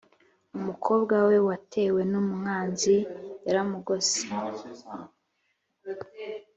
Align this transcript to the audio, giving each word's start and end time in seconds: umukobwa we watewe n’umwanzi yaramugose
umukobwa 0.57 1.15
we 1.27 1.37
watewe 1.47 2.01
n’umwanzi 2.11 2.95
yaramugose 3.45 4.19